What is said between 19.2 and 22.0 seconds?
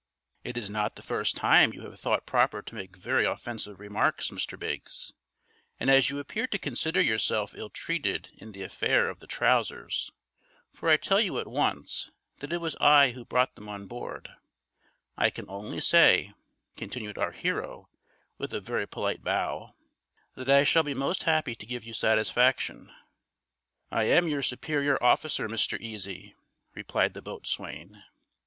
bow, "that I shall be most happy to give you